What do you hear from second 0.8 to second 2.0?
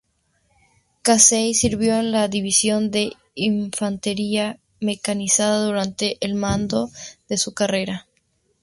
Casey sirvió